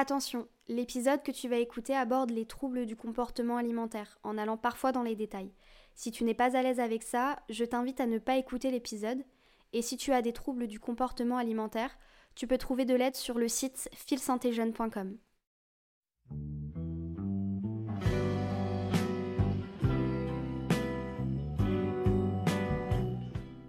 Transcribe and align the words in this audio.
Attention, 0.00 0.46
l'épisode 0.68 1.24
que 1.24 1.32
tu 1.32 1.48
vas 1.48 1.56
écouter 1.56 1.92
aborde 1.92 2.30
les 2.30 2.46
troubles 2.46 2.86
du 2.86 2.94
comportement 2.94 3.56
alimentaire, 3.56 4.20
en 4.22 4.38
allant 4.38 4.56
parfois 4.56 4.92
dans 4.92 5.02
les 5.02 5.16
détails. 5.16 5.50
Si 5.96 6.12
tu 6.12 6.22
n'es 6.22 6.34
pas 6.34 6.56
à 6.56 6.62
l'aise 6.62 6.78
avec 6.78 7.02
ça, 7.02 7.40
je 7.48 7.64
t'invite 7.64 7.98
à 7.98 8.06
ne 8.06 8.18
pas 8.18 8.36
écouter 8.36 8.70
l'épisode. 8.70 9.24
Et 9.72 9.82
si 9.82 9.96
tu 9.96 10.12
as 10.12 10.22
des 10.22 10.32
troubles 10.32 10.68
du 10.68 10.78
comportement 10.78 11.36
alimentaire, 11.36 11.98
tu 12.36 12.46
peux 12.46 12.58
trouver 12.58 12.84
de 12.84 12.94
l'aide 12.94 13.16
sur 13.16 13.38
le 13.38 13.48
site 13.48 13.90
filsantéjeune.com. 13.92 15.16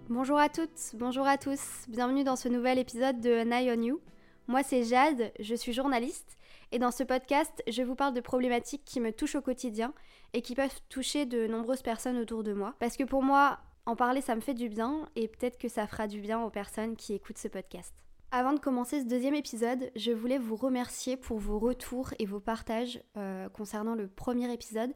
Bonjour 0.09 0.37
à 0.37 0.49
toutes, 0.49 0.93
bonjour 0.93 1.25
à 1.25 1.39
tous, 1.39 1.85
bienvenue 1.87 2.23
dans 2.23 2.35
ce 2.35 2.49
nouvel 2.49 2.77
épisode 2.77 3.19
de 3.19 3.31
An 3.31 3.49
Eye 3.49 3.71
on 3.75 3.81
You. 3.81 4.01
Moi 4.49 4.63
c'est 4.63 4.83
Jade, 4.83 5.31
je 5.39 5.53
suis 5.53 5.73
journaliste 5.73 6.35
et 6.71 6.79
dans 6.79 6.89
ce 6.89 7.03
podcast 7.03 7.61
je 7.67 7.83
vous 7.83 7.93
parle 7.93 8.15
de 8.15 8.19
problématiques 8.19 8.83
qui 8.83 8.99
me 8.99 9.11
touchent 9.11 9.35
au 9.35 9.43
quotidien 9.43 9.93
et 10.33 10.41
qui 10.41 10.55
peuvent 10.55 10.81
toucher 10.89 11.27
de 11.27 11.45
nombreuses 11.45 11.83
personnes 11.83 12.17
autour 12.17 12.43
de 12.43 12.53
moi. 12.53 12.73
Parce 12.79 12.97
que 12.97 13.03
pour 13.03 13.21
moi, 13.21 13.59
en 13.85 13.95
parler 13.95 14.21
ça 14.21 14.33
me 14.35 14.41
fait 14.41 14.55
du 14.55 14.67
bien 14.67 15.07
et 15.15 15.27
peut-être 15.27 15.59
que 15.59 15.67
ça 15.67 15.85
fera 15.85 16.07
du 16.07 16.19
bien 16.19 16.41
aux 16.41 16.49
personnes 16.49 16.95
qui 16.95 17.13
écoutent 17.13 17.37
ce 17.37 17.47
podcast. 17.47 17.93
Avant 18.31 18.53
de 18.53 18.59
commencer 18.59 19.01
ce 19.01 19.05
deuxième 19.05 19.35
épisode, 19.35 19.91
je 19.95 20.11
voulais 20.11 20.39
vous 20.39 20.55
remercier 20.55 21.15
pour 21.15 21.37
vos 21.37 21.59
retours 21.59 22.15
et 22.17 22.25
vos 22.25 22.39
partages 22.39 23.03
euh, 23.17 23.49
concernant 23.49 23.93
le 23.93 24.07
premier 24.07 24.51
épisode. 24.51 24.95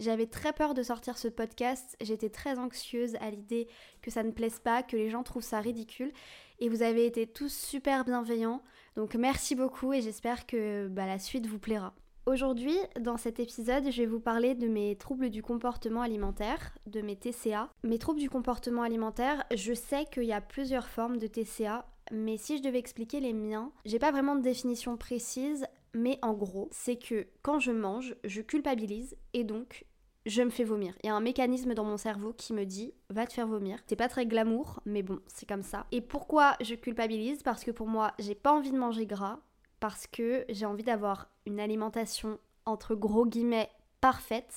J'avais 0.00 0.26
très 0.26 0.52
peur 0.52 0.74
de 0.74 0.82
sortir 0.82 1.18
ce 1.18 1.28
podcast, 1.28 1.96
j'étais 2.00 2.30
très 2.30 2.58
anxieuse 2.58 3.16
à 3.20 3.30
l'idée 3.30 3.68
que 4.00 4.10
ça 4.10 4.24
ne 4.24 4.30
plaise 4.30 4.58
pas, 4.60 4.84
que 4.84 4.96
les 4.96 5.10
gens 5.10 5.24
trouvent 5.24 5.42
ça 5.42 5.60
ridicule, 5.60 6.12
et 6.60 6.68
vous 6.68 6.82
avez 6.82 7.04
été 7.04 7.26
tous 7.26 7.52
super 7.52 8.04
bienveillants, 8.04 8.62
donc 8.98 9.14
merci 9.14 9.54
beaucoup 9.54 9.92
et 9.92 10.00
j'espère 10.00 10.44
que 10.44 10.88
bah, 10.88 11.06
la 11.06 11.20
suite 11.20 11.46
vous 11.46 11.60
plaira. 11.60 11.94
Aujourd'hui, 12.26 12.76
dans 13.00 13.16
cet 13.16 13.38
épisode, 13.38 13.92
je 13.92 14.02
vais 14.02 14.08
vous 14.08 14.18
parler 14.18 14.56
de 14.56 14.66
mes 14.66 14.96
troubles 14.96 15.30
du 15.30 15.40
comportement 15.40 16.02
alimentaire, 16.02 16.76
de 16.88 17.00
mes 17.00 17.14
TCA. 17.14 17.70
Mes 17.84 18.00
troubles 18.00 18.18
du 18.18 18.28
comportement 18.28 18.82
alimentaire, 18.82 19.44
je 19.54 19.72
sais 19.72 20.04
qu'il 20.06 20.24
y 20.24 20.32
a 20.32 20.40
plusieurs 20.40 20.88
formes 20.88 21.18
de 21.18 21.28
TCA, 21.28 21.86
mais 22.10 22.38
si 22.38 22.58
je 22.58 22.62
devais 22.64 22.80
expliquer 22.80 23.20
les 23.20 23.32
miens, 23.32 23.70
j'ai 23.84 24.00
pas 24.00 24.10
vraiment 24.10 24.34
de 24.34 24.42
définition 24.42 24.96
précise, 24.96 25.64
mais 25.94 26.18
en 26.20 26.32
gros, 26.32 26.68
c'est 26.72 26.96
que 26.96 27.28
quand 27.42 27.60
je 27.60 27.70
mange, 27.70 28.16
je 28.24 28.40
culpabilise 28.40 29.16
et 29.32 29.44
donc 29.44 29.86
je 30.28 30.42
me 30.42 30.50
fais 30.50 30.64
vomir. 30.64 30.94
Il 31.02 31.06
y 31.06 31.10
a 31.10 31.14
un 31.14 31.20
mécanisme 31.20 31.72
dans 31.74 31.84
mon 31.84 31.96
cerveau 31.96 32.34
qui 32.34 32.52
me 32.52 32.64
dit 32.64 32.92
va 33.08 33.26
te 33.26 33.32
faire 33.32 33.46
vomir. 33.46 33.78
C'est 33.86 33.96
pas 33.96 34.08
très 34.08 34.26
glamour, 34.26 34.80
mais 34.84 35.02
bon, 35.02 35.20
c'est 35.26 35.48
comme 35.48 35.62
ça. 35.62 35.86
Et 35.90 36.02
pourquoi 36.02 36.54
je 36.60 36.74
culpabilise? 36.74 37.42
Parce 37.42 37.64
que 37.64 37.70
pour 37.70 37.88
moi, 37.88 38.12
j'ai 38.18 38.34
pas 38.34 38.52
envie 38.52 38.70
de 38.70 38.78
manger 38.78 39.06
gras, 39.06 39.38
parce 39.80 40.06
que 40.06 40.44
j'ai 40.50 40.66
envie 40.66 40.82
d'avoir 40.82 41.30
une 41.46 41.60
alimentation 41.60 42.38
entre 42.66 42.94
gros 42.94 43.24
guillemets 43.24 43.70
parfaite, 44.02 44.54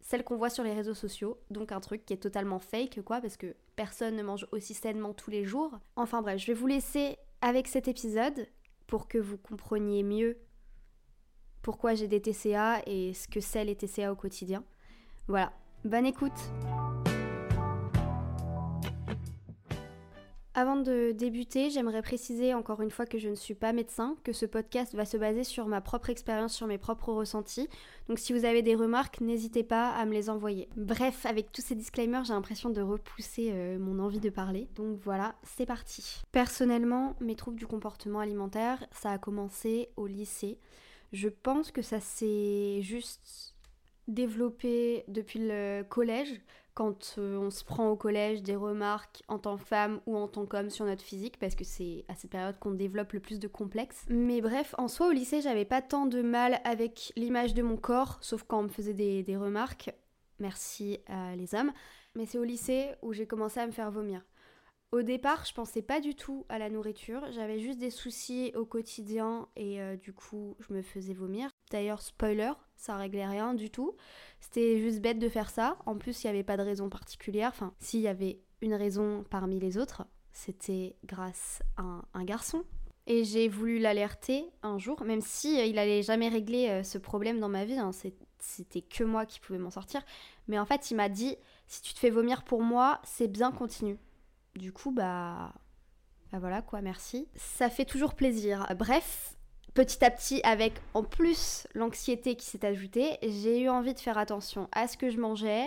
celle 0.00 0.24
qu'on 0.24 0.36
voit 0.36 0.50
sur 0.50 0.64
les 0.64 0.74
réseaux 0.74 0.94
sociaux, 0.94 1.38
donc 1.50 1.70
un 1.70 1.80
truc 1.80 2.04
qui 2.04 2.12
est 2.12 2.18
totalement 2.18 2.58
fake 2.58 3.02
quoi, 3.04 3.20
parce 3.20 3.36
que 3.36 3.54
personne 3.76 4.16
ne 4.16 4.22
mange 4.22 4.46
aussi 4.50 4.74
sainement 4.74 5.14
tous 5.14 5.30
les 5.30 5.44
jours. 5.44 5.78
Enfin 5.94 6.20
bref, 6.20 6.40
je 6.40 6.46
vais 6.48 6.54
vous 6.54 6.66
laisser 6.66 7.16
avec 7.40 7.68
cet 7.68 7.86
épisode 7.86 8.48
pour 8.88 9.06
que 9.06 9.18
vous 9.18 9.38
compreniez 9.38 10.02
mieux 10.02 10.36
pourquoi 11.62 11.94
j'ai 11.94 12.08
des 12.08 12.20
TCA 12.20 12.82
et 12.86 13.14
ce 13.14 13.28
que 13.28 13.40
c'est 13.40 13.64
les 13.64 13.76
TCA 13.76 14.12
au 14.12 14.16
quotidien. 14.16 14.64
Voilà, 15.28 15.52
bonne 15.84 16.06
écoute 16.06 16.38
Avant 20.54 20.76
de 20.76 21.10
débuter, 21.10 21.68
j'aimerais 21.68 22.00
préciser 22.00 22.54
encore 22.54 22.80
une 22.80 22.92
fois 22.92 23.06
que 23.06 23.18
je 23.18 23.28
ne 23.28 23.34
suis 23.34 23.56
pas 23.56 23.72
médecin, 23.72 24.16
que 24.22 24.32
ce 24.32 24.46
podcast 24.46 24.94
va 24.94 25.04
se 25.04 25.16
baser 25.16 25.42
sur 25.42 25.66
ma 25.66 25.80
propre 25.80 26.10
expérience, 26.10 26.54
sur 26.54 26.68
mes 26.68 26.78
propres 26.78 27.12
ressentis. 27.12 27.68
Donc 28.08 28.20
si 28.20 28.32
vous 28.32 28.44
avez 28.44 28.62
des 28.62 28.76
remarques, 28.76 29.20
n'hésitez 29.20 29.64
pas 29.64 29.90
à 29.90 30.06
me 30.06 30.12
les 30.12 30.30
envoyer. 30.30 30.68
Bref, 30.76 31.26
avec 31.26 31.50
tous 31.50 31.60
ces 31.60 31.74
disclaimers, 31.74 32.24
j'ai 32.24 32.32
l'impression 32.32 32.70
de 32.70 32.80
repousser 32.80 33.50
euh, 33.52 33.80
mon 33.80 33.98
envie 33.98 34.20
de 34.20 34.30
parler. 34.30 34.68
Donc 34.76 35.00
voilà, 35.02 35.34
c'est 35.42 35.66
parti. 35.66 36.22
Personnellement, 36.30 37.16
mes 37.20 37.34
troubles 37.34 37.58
du 37.58 37.66
comportement 37.66 38.20
alimentaire, 38.20 38.86
ça 38.92 39.10
a 39.10 39.18
commencé 39.18 39.90
au 39.96 40.06
lycée. 40.06 40.60
Je 41.12 41.28
pense 41.28 41.72
que 41.72 41.82
ça 41.82 41.98
s'est 41.98 42.80
juste 42.82 43.55
développé 44.08 45.04
depuis 45.08 45.40
le 45.40 45.82
collège, 45.82 46.40
quand 46.74 47.14
euh, 47.16 47.38
on 47.38 47.50
se 47.50 47.64
prend 47.64 47.88
au 47.88 47.96
collège 47.96 48.42
des 48.42 48.54
remarques 48.54 49.22
en 49.28 49.38
tant 49.38 49.56
que 49.56 49.64
femme 49.64 50.00
ou 50.06 50.14
en 50.16 50.28
tant 50.28 50.44
qu'homme 50.44 50.68
sur 50.68 50.84
notre 50.84 51.02
physique, 51.02 51.38
parce 51.38 51.54
que 51.54 51.64
c'est 51.64 52.04
à 52.08 52.14
cette 52.14 52.30
période 52.30 52.58
qu'on 52.58 52.72
développe 52.72 53.12
le 53.12 53.20
plus 53.20 53.38
de 53.38 53.48
complexes. 53.48 54.04
Mais 54.08 54.42
bref, 54.42 54.74
en 54.76 54.86
soi, 54.86 55.08
au 55.08 55.12
lycée, 55.12 55.40
j'avais 55.40 55.64
pas 55.64 55.80
tant 55.80 56.04
de 56.04 56.20
mal 56.20 56.60
avec 56.64 57.14
l'image 57.16 57.54
de 57.54 57.62
mon 57.62 57.78
corps, 57.78 58.18
sauf 58.20 58.42
quand 58.42 58.60
on 58.60 58.64
me 58.64 58.68
faisait 58.68 58.92
des, 58.92 59.22
des 59.22 59.36
remarques. 59.36 59.90
Merci 60.38 60.98
à 61.06 61.34
les 61.34 61.54
hommes. 61.54 61.72
Mais 62.14 62.26
c'est 62.26 62.38
au 62.38 62.44
lycée 62.44 62.90
où 63.02 63.12
j'ai 63.12 63.26
commencé 63.26 63.58
à 63.58 63.66
me 63.66 63.72
faire 63.72 63.90
vomir. 63.90 64.22
Au 64.92 65.02
départ, 65.02 65.44
je 65.44 65.52
pensais 65.52 65.82
pas 65.82 66.00
du 66.00 66.14
tout 66.14 66.46
à 66.48 66.58
la 66.58 66.70
nourriture, 66.70 67.20
j'avais 67.32 67.58
juste 67.58 67.78
des 67.78 67.90
soucis 67.90 68.52
au 68.54 68.64
quotidien 68.64 69.48
et 69.56 69.80
euh, 69.80 69.96
du 69.96 70.12
coup, 70.12 70.56
je 70.60 70.72
me 70.72 70.80
faisais 70.80 71.12
vomir. 71.12 71.50
D'ailleurs, 71.72 72.00
spoiler, 72.00 72.52
ça 72.76 72.96
réglait 72.96 73.26
rien 73.26 73.52
du 73.54 73.68
tout. 73.68 73.96
C'était 74.40 74.78
juste 74.78 75.00
bête 75.00 75.18
de 75.18 75.28
faire 75.28 75.50
ça. 75.50 75.76
En 75.86 75.96
plus, 75.96 76.22
il 76.22 76.28
n'y 76.28 76.30
avait 76.30 76.44
pas 76.44 76.56
de 76.56 76.62
raison 76.62 76.88
particulière. 76.88 77.48
Enfin, 77.48 77.74
s'il 77.80 78.00
y 78.00 78.08
avait 78.08 78.38
une 78.62 78.74
raison 78.74 79.24
parmi 79.28 79.58
les 79.58 79.76
autres, 79.76 80.04
c'était 80.32 80.94
grâce 81.04 81.62
à 81.76 82.02
un, 82.14 82.24
garçon. 82.24 82.64
Et 83.08 83.24
j'ai 83.24 83.48
voulu 83.48 83.78
l'alerter 83.78 84.50
un 84.62 84.78
jour, 84.78 85.02
même 85.02 85.20
si 85.20 85.58
euh, 85.60 85.64
il 85.64 85.78
allait 85.78 86.02
jamais 86.02 86.28
régler 86.28 86.68
euh, 86.68 86.82
ce 86.84 86.98
problème 86.98 87.40
dans 87.40 87.48
ma 87.48 87.64
vie. 87.64 87.78
Hein. 87.78 87.90
C'était 88.38 88.82
que 88.82 89.02
moi 89.02 89.26
qui 89.26 89.40
pouvais 89.40 89.58
m'en 89.58 89.70
sortir. 89.70 90.02
Mais 90.46 90.60
en 90.60 90.64
fait, 90.64 90.92
il 90.92 90.94
m'a 90.94 91.08
dit 91.08 91.36
si 91.66 91.82
tu 91.82 91.92
te 91.92 91.98
fais 91.98 92.10
vomir 92.10 92.44
pour 92.44 92.62
moi, 92.62 93.00
c'est 93.02 93.28
bien, 93.28 93.50
continue. 93.50 93.98
Du 94.56 94.72
coup, 94.72 94.90
bah, 94.90 95.52
bah 96.32 96.38
voilà 96.38 96.62
quoi, 96.62 96.80
merci. 96.80 97.28
Ça 97.36 97.68
fait 97.70 97.84
toujours 97.84 98.14
plaisir. 98.14 98.66
Bref, 98.78 99.36
petit 99.74 100.04
à 100.04 100.10
petit, 100.10 100.40
avec 100.44 100.74
en 100.94 101.02
plus 101.02 101.66
l'anxiété 101.74 102.36
qui 102.36 102.46
s'est 102.46 102.64
ajoutée, 102.64 103.18
j'ai 103.22 103.60
eu 103.60 103.68
envie 103.68 103.94
de 103.94 104.00
faire 104.00 104.18
attention 104.18 104.68
à 104.72 104.88
ce 104.88 104.96
que 104.96 105.10
je 105.10 105.18
mangeais. 105.18 105.66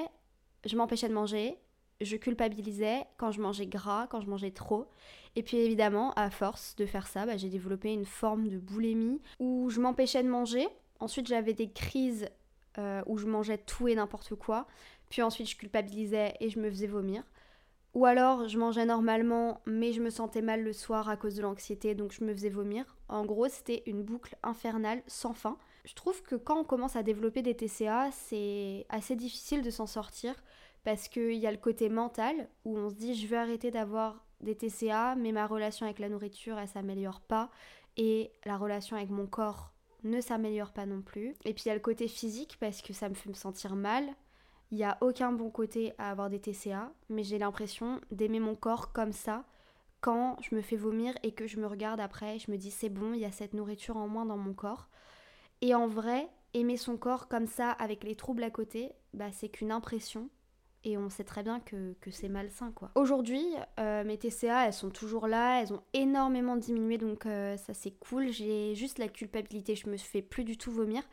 Je 0.65 0.75
m'empêchais 0.75 1.07
de 1.07 1.13
manger. 1.13 1.57
Je 2.01 2.15
culpabilisais 2.15 3.05
quand 3.17 3.31
je 3.31 3.41
mangeais 3.41 3.67
gras, 3.67 4.07
quand 4.07 4.21
je 4.21 4.29
mangeais 4.29 4.51
trop. 4.51 4.87
Et 5.35 5.43
puis 5.43 5.57
évidemment, 5.57 6.11
à 6.13 6.29
force 6.29 6.75
de 6.75 6.85
faire 6.85 7.07
ça, 7.07 7.25
bah, 7.25 7.37
j'ai 7.37 7.49
développé 7.49 7.93
une 7.93 8.05
forme 8.05 8.47
de 8.47 8.57
boulimie 8.57 9.21
où 9.39 9.69
je 9.69 9.79
m'empêchais 9.79 10.23
de 10.23 10.29
manger. 10.29 10.67
Ensuite, 10.99 11.27
j'avais 11.27 11.53
des 11.53 11.69
crises 11.69 12.27
euh, 12.77 13.03
où 13.05 13.17
je 13.17 13.25
mangeais 13.25 13.57
tout 13.57 13.87
et 13.87 13.95
n'importe 13.95 14.35
quoi. 14.35 14.65
Puis 15.09 15.21
ensuite, 15.21 15.49
je 15.49 15.57
culpabilisais 15.57 16.33
et 16.39 16.49
je 16.49 16.59
me 16.59 16.69
faisais 16.69 16.87
vomir. 16.87 17.23
Ou 17.95 18.05
alors 18.05 18.47
je 18.47 18.57
mangeais 18.57 18.85
normalement 18.85 19.61
mais 19.65 19.93
je 19.93 20.01
me 20.01 20.09
sentais 20.09 20.41
mal 20.41 20.63
le 20.63 20.73
soir 20.73 21.09
à 21.09 21.17
cause 21.17 21.35
de 21.35 21.41
l'anxiété 21.41 21.95
donc 21.95 22.11
je 22.11 22.23
me 22.23 22.33
faisais 22.33 22.49
vomir. 22.49 22.97
En 23.07 23.25
gros 23.25 23.47
c'était 23.47 23.83
une 23.87 24.03
boucle 24.03 24.35
infernale 24.43 25.01
sans 25.07 25.33
fin. 25.33 25.57
Je 25.85 25.95
trouve 25.95 26.21
que 26.21 26.35
quand 26.35 26.59
on 26.59 26.63
commence 26.63 26.95
à 26.95 27.03
développer 27.03 27.41
des 27.41 27.55
TCA 27.55 28.09
c'est 28.11 28.85
assez 28.89 29.15
difficile 29.15 29.63
de 29.63 29.71
s'en 29.71 29.87
sortir 29.87 30.35
parce 30.83 31.07
qu'il 31.07 31.33
y 31.33 31.47
a 31.47 31.51
le 31.51 31.57
côté 31.57 31.89
mental 31.89 32.47
où 32.63 32.77
on 32.77 32.89
se 32.89 32.95
dit 32.95 33.15
je 33.15 33.27
veux 33.27 33.37
arrêter 33.37 33.71
d'avoir 33.71 34.23
des 34.41 34.55
TCA 34.55 35.15
mais 35.15 35.31
ma 35.31 35.47
relation 35.47 35.85
avec 35.85 35.99
la 35.99 36.09
nourriture 36.09 36.57
elle 36.57 36.67
s'améliore 36.67 37.21
pas 37.21 37.49
et 37.97 38.31
la 38.45 38.57
relation 38.57 38.95
avec 38.95 39.09
mon 39.09 39.25
corps 39.25 39.73
ne 40.03 40.21
s'améliore 40.21 40.71
pas 40.71 40.85
non 40.85 41.01
plus. 41.01 41.35
Et 41.45 41.53
puis 41.53 41.63
il 41.65 41.67
y 41.69 41.71
a 41.71 41.75
le 41.75 41.79
côté 41.79 42.07
physique 42.07 42.57
parce 42.59 42.81
que 42.81 42.93
ça 42.93 43.09
me 43.09 43.13
fait 43.13 43.29
me 43.29 43.35
sentir 43.35 43.75
mal, 43.75 44.05
il 44.71 44.77
n'y 44.77 44.83
a 44.83 44.97
aucun 45.01 45.31
bon 45.31 45.49
côté 45.49 45.93
à 45.97 46.11
avoir 46.11 46.29
des 46.29 46.39
TCA, 46.39 46.91
mais 47.09 47.23
j'ai 47.23 47.39
l'impression 47.39 47.99
d'aimer 48.11 48.39
mon 48.39 48.55
corps 48.55 48.91
comme 48.93 49.13
ça 49.13 49.45
quand 50.01 50.37
je 50.41 50.55
me 50.55 50.61
fais 50.61 50.75
vomir 50.75 51.13
et 51.23 51.31
que 51.31 51.47
je 51.47 51.59
me 51.59 51.67
regarde 51.67 51.99
après, 51.99 52.39
je 52.39 52.51
me 52.51 52.57
dis 52.57 52.71
c'est 52.71 52.89
bon, 52.89 53.13
il 53.13 53.19
y 53.19 53.25
a 53.25 53.31
cette 53.31 53.53
nourriture 53.53 53.97
en 53.97 54.07
moins 54.07 54.25
dans 54.25 54.37
mon 54.37 54.53
corps. 54.53 54.87
Et 55.61 55.75
en 55.75 55.87
vrai, 55.87 56.29
aimer 56.53 56.77
son 56.77 56.97
corps 56.97 57.27
comme 57.27 57.47
ça 57.47 57.71
avec 57.71 58.03
les 58.03 58.15
troubles 58.15 58.43
à 58.43 58.49
côté, 58.49 58.91
bah 59.13 59.31
c'est 59.31 59.49
qu'une 59.49 59.71
impression. 59.71 60.29
Et 60.85 60.97
on 60.97 61.09
sait 61.09 61.25
très 61.25 61.43
bien 61.43 61.59
que, 61.59 61.93
c'est 62.09 62.29
malsain 62.29 62.71
quoi. 62.71 62.91
Aujourd'hui, 62.95 63.43
euh, 63.79 64.05
mes 64.05 64.17
TCA 64.17 64.67
elles 64.67 64.73
sont 64.73 64.89
toujours 64.89 65.27
là, 65.27 65.61
elles 65.61 65.73
ont 65.73 65.83
énormément 65.93 66.55
diminué 66.55 66.97
donc 66.97 67.25
euh, 67.25 67.57
ça 67.57 67.73
c'est 67.73 67.91
cool. 67.91 68.29
J'ai 68.29 68.75
juste 68.75 68.97
la 68.99 69.09
culpabilité, 69.09 69.75
je 69.75 69.89
me 69.89 69.97
fais 69.97 70.21
plus 70.21 70.45
du 70.45 70.57
tout 70.57 70.71
vomir 70.71 71.03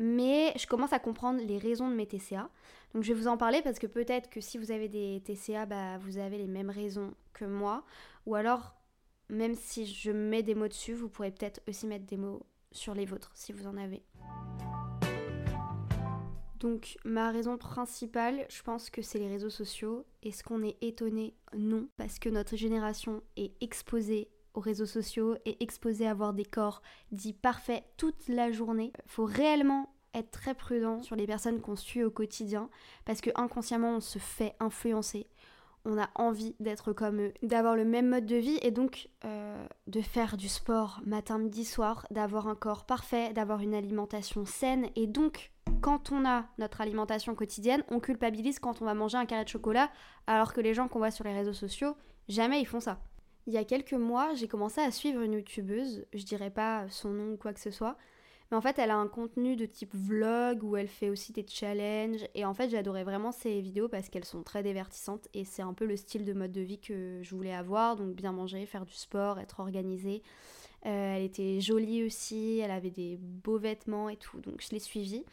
mais 0.00 0.52
je 0.56 0.66
commence 0.66 0.94
à 0.94 0.98
comprendre 0.98 1.40
les 1.46 1.58
raisons 1.58 1.88
de 1.88 1.94
mes 1.94 2.06
TCA. 2.06 2.48
Donc 2.94 3.04
je 3.04 3.12
vais 3.12 3.20
vous 3.20 3.28
en 3.28 3.36
parler 3.36 3.60
parce 3.62 3.78
que 3.78 3.86
peut-être 3.86 4.30
que 4.30 4.40
si 4.40 4.56
vous 4.56 4.72
avez 4.72 4.88
des 4.88 5.22
TCA, 5.24 5.66
bah, 5.66 5.98
vous 5.98 6.18
avez 6.18 6.38
les 6.38 6.46
mêmes 6.46 6.70
raisons 6.70 7.12
que 7.34 7.44
moi. 7.44 7.84
Ou 8.24 8.34
alors, 8.34 8.74
même 9.28 9.54
si 9.54 9.86
je 9.86 10.10
mets 10.10 10.42
des 10.42 10.54
mots 10.54 10.68
dessus, 10.68 10.94
vous 10.94 11.08
pourrez 11.08 11.30
peut-être 11.30 11.60
aussi 11.68 11.86
mettre 11.86 12.06
des 12.06 12.16
mots 12.16 12.42
sur 12.72 12.94
les 12.94 13.04
vôtres 13.04 13.30
si 13.34 13.52
vous 13.52 13.66
en 13.66 13.76
avez. 13.76 14.02
Donc 16.58 16.98
ma 17.04 17.30
raison 17.30 17.58
principale, 17.58 18.46
je 18.48 18.62
pense 18.62 18.90
que 18.90 19.02
c'est 19.02 19.18
les 19.18 19.28
réseaux 19.28 19.50
sociaux. 19.50 20.06
Est-ce 20.22 20.42
qu'on 20.42 20.62
est 20.62 20.76
étonné? 20.82 21.34
Non, 21.54 21.88
parce 21.98 22.18
que 22.18 22.28
notre 22.28 22.56
génération 22.56 23.22
est 23.36 23.52
exposée 23.62 24.28
aux 24.54 24.60
réseaux 24.60 24.86
sociaux 24.86 25.36
et 25.44 25.62
exposés 25.62 26.06
à 26.06 26.14
voir 26.14 26.32
des 26.32 26.44
corps 26.44 26.82
dits 27.12 27.32
parfaits 27.32 27.84
toute 27.96 28.28
la 28.28 28.50
journée. 28.50 28.92
Faut 29.06 29.24
réellement 29.24 29.94
être 30.14 30.30
très 30.30 30.54
prudent 30.54 31.02
sur 31.02 31.16
les 31.16 31.26
personnes 31.26 31.60
qu'on 31.60 31.76
suit 31.76 32.02
au 32.02 32.10
quotidien 32.10 32.68
parce 33.04 33.20
que 33.20 33.30
inconsciemment 33.34 33.96
on 33.96 34.00
se 34.00 34.18
fait 34.18 34.54
influencer. 34.60 35.26
On 35.86 35.98
a 35.98 36.10
envie 36.14 36.54
d'être 36.60 36.92
comme 36.92 37.20
eux, 37.22 37.32
d'avoir 37.42 37.74
le 37.74 37.86
même 37.86 38.08
mode 38.08 38.26
de 38.26 38.36
vie 38.36 38.58
et 38.60 38.70
donc 38.70 39.08
euh, 39.24 39.66
de 39.86 40.02
faire 40.02 40.36
du 40.36 40.48
sport 40.48 41.00
matin, 41.06 41.38
midi, 41.38 41.64
soir, 41.64 42.06
d'avoir 42.10 42.48
un 42.48 42.54
corps 42.54 42.84
parfait, 42.84 43.32
d'avoir 43.32 43.60
une 43.60 43.74
alimentation 43.74 44.44
saine 44.44 44.90
et 44.94 45.06
donc 45.06 45.52
quand 45.80 46.12
on 46.12 46.26
a 46.26 46.44
notre 46.58 46.82
alimentation 46.82 47.34
quotidienne, 47.34 47.82
on 47.88 48.00
culpabilise 48.00 48.58
quand 48.58 48.82
on 48.82 48.84
va 48.84 48.92
manger 48.92 49.16
un 49.16 49.24
carré 49.24 49.44
de 49.44 49.48
chocolat 49.48 49.90
alors 50.26 50.52
que 50.52 50.60
les 50.60 50.74
gens 50.74 50.88
qu'on 50.88 50.98
voit 50.98 51.10
sur 51.10 51.24
les 51.24 51.32
réseaux 51.32 51.54
sociaux, 51.54 51.96
jamais 52.28 52.60
ils 52.60 52.66
font 52.66 52.80
ça. 52.80 53.00
Il 53.50 53.54
y 53.54 53.58
a 53.58 53.64
quelques 53.64 53.94
mois, 53.94 54.32
j'ai 54.34 54.46
commencé 54.46 54.80
à 54.80 54.92
suivre 54.92 55.22
une 55.22 55.32
youtubeuse, 55.32 56.06
je 56.12 56.22
dirais 56.22 56.50
pas 56.50 56.88
son 56.88 57.10
nom 57.10 57.32
ou 57.32 57.36
quoi 57.36 57.52
que 57.52 57.58
ce 57.58 57.72
soit, 57.72 57.96
mais 58.48 58.56
en 58.56 58.60
fait, 58.60 58.78
elle 58.78 58.92
a 58.92 58.96
un 58.96 59.08
contenu 59.08 59.56
de 59.56 59.66
type 59.66 59.92
vlog 59.92 60.62
où 60.62 60.76
elle 60.76 60.86
fait 60.86 61.08
aussi 61.08 61.32
des 61.32 61.44
challenges. 61.44 62.24
Et 62.36 62.44
en 62.44 62.54
fait, 62.54 62.70
j'adorais 62.70 63.02
vraiment 63.02 63.32
ces 63.32 63.60
vidéos 63.60 63.88
parce 63.88 64.08
qu'elles 64.08 64.24
sont 64.24 64.44
très 64.44 64.62
divertissantes 64.62 65.26
et 65.34 65.44
c'est 65.44 65.62
un 65.62 65.74
peu 65.74 65.84
le 65.84 65.96
style 65.96 66.24
de 66.24 66.32
mode 66.32 66.52
de 66.52 66.60
vie 66.60 66.78
que 66.78 67.18
je 67.22 67.34
voulais 67.34 67.52
avoir. 67.52 67.96
Donc, 67.96 68.14
bien 68.14 68.30
manger, 68.30 68.66
faire 68.66 68.86
du 68.86 68.94
sport, 68.94 69.40
être 69.40 69.58
organisée. 69.58 70.22
Euh, 70.86 71.16
elle 71.16 71.24
était 71.24 71.60
jolie 71.60 72.04
aussi, 72.04 72.60
elle 72.60 72.70
avait 72.70 72.90
des 72.90 73.16
beaux 73.20 73.58
vêtements 73.58 74.08
et 74.08 74.16
tout. 74.16 74.38
Donc, 74.38 74.62
je 74.62 74.70
l'ai 74.70 74.78
suivie. 74.78 75.24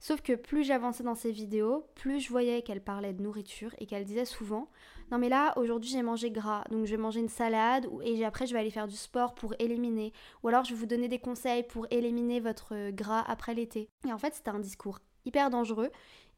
Sauf 0.00 0.22
que 0.22 0.32
plus 0.32 0.64
j'avançais 0.64 1.02
dans 1.02 1.14
ses 1.14 1.32
vidéos, 1.32 1.84
plus 1.96 2.20
je 2.20 2.30
voyais 2.30 2.62
qu'elle 2.62 2.82
parlait 2.82 3.12
de 3.12 3.22
nourriture 3.22 3.74
et 3.76 3.84
qu'elle 3.84 4.06
disait 4.06 4.24
souvent 4.24 4.70
Non, 5.10 5.18
mais 5.18 5.28
là, 5.28 5.56
aujourd'hui, 5.56 5.90
j'ai 5.90 6.02
mangé 6.02 6.30
gras, 6.30 6.64
donc 6.70 6.84
je 6.84 6.90
vais 6.90 7.00
manger 7.00 7.20
une 7.20 7.30
salade 7.30 7.86
et 8.02 8.24
après, 8.24 8.46
je 8.46 8.52
vais 8.52 8.60
aller 8.60 8.70
faire 8.70 8.88
du 8.88 8.96
sport 8.96 9.34
pour 9.34 9.54
éliminer. 9.58 10.12
Ou 10.42 10.48
alors, 10.48 10.64
je 10.64 10.74
vais 10.74 10.80
vous 10.80 10.86
donner 10.86 11.08
des 11.08 11.18
conseils 11.18 11.62
pour 11.62 11.86
éliminer 11.90 12.40
votre 12.40 12.90
gras 12.90 13.24
après 13.26 13.54
l'été. 13.54 13.88
Et 14.06 14.12
en 14.12 14.18
fait, 14.18 14.34
c'était 14.34 14.50
un 14.50 14.58
discours 14.58 14.98
hyper 15.24 15.48
dangereux. 15.48 15.90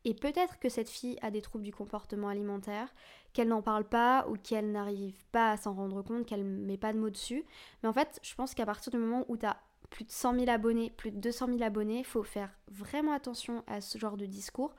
Et 0.05 0.15
peut-être 0.15 0.59
que 0.59 0.69
cette 0.69 0.89
fille 0.89 1.19
a 1.21 1.31
des 1.31 1.43
troubles 1.43 1.65
du 1.65 1.73
comportement 1.73 2.29
alimentaire, 2.29 2.95
qu'elle 3.33 3.49
n'en 3.49 3.61
parle 3.61 3.85
pas 3.85 4.27
ou 4.29 4.37
qu'elle 4.37 4.73
n'arrive 4.73 5.27
pas 5.31 5.51
à 5.51 5.57
s'en 5.57 5.75
rendre 5.75 6.03
compte, 6.03 6.25
qu'elle 6.25 6.45
ne 6.45 6.65
met 6.65 6.79
pas 6.79 6.93
de 6.93 6.99
mots 6.99 7.11
dessus. 7.11 7.45
Mais 7.83 7.89
en 7.89 7.93
fait, 7.93 8.19
je 8.23 8.35
pense 8.35 8.55
qu'à 8.55 8.65
partir 8.65 8.93
du 8.93 8.99
moment 8.99 9.25
où 9.29 9.37
tu 9.37 9.47
as 9.47 9.59
plus 9.91 10.05
de 10.05 10.11
100 10.11 10.37
000 10.37 10.49
abonnés, 10.49 10.91
plus 10.97 11.11
de 11.11 11.19
200 11.19 11.49
000 11.49 11.63
abonnés, 11.63 11.99
il 11.99 12.05
faut 12.05 12.23
faire 12.23 12.51
vraiment 12.71 13.13
attention 13.13 13.63
à 13.67 13.81
ce 13.81 13.99
genre 13.99 14.17
de 14.17 14.27
discours. 14.27 14.75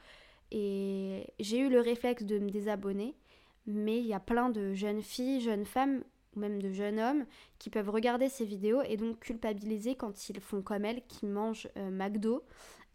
Et 0.52 1.28
j'ai 1.40 1.60
eu 1.60 1.70
le 1.70 1.80
réflexe 1.80 2.24
de 2.24 2.40
me 2.40 2.50
désabonner, 2.50 3.16
mais 3.66 4.00
il 4.00 4.06
y 4.06 4.14
a 4.14 4.20
plein 4.20 4.50
de 4.50 4.74
jeunes 4.74 5.02
filles, 5.02 5.42
jeunes 5.42 5.66
femmes, 5.66 6.04
ou 6.36 6.40
même 6.40 6.62
de 6.62 6.72
jeunes 6.72 7.00
hommes, 7.00 7.26
qui 7.60 7.70
peuvent 7.70 7.90
regarder 7.90 8.30
ces 8.30 8.46
vidéos 8.46 8.82
et 8.84 8.98
donc 8.98 9.20
culpabiliser 9.20 9.96
quand 9.96 10.30
ils 10.30 10.40
font 10.40 10.62
comme 10.62 10.86
elle, 10.86 11.02
qui 11.08 11.26
mangent 11.26 11.68
euh, 11.78 11.90
McDo, 11.90 12.44